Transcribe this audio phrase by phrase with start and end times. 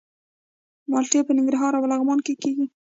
[0.91, 2.65] مالټې په ننګرهار او لغمان کې کیږي.